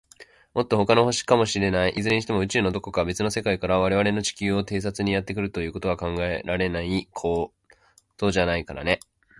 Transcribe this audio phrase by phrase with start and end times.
[0.55, 1.91] もっと、ほかの星かもしれない。
[1.91, 7.53] いずれにしても、宇宙の、どこか、べつの世界から、われわれの地球を偵察にやってくるということは、考えられないこ
[8.17, 8.99] とじゃないからね。